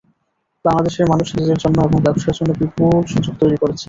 [0.65, 3.79] বাংলাদেশের মানুষ নিজেদের জন্য এবং ব্যবসার জন্য বিপুল সুযোগ তৈরি করছেন।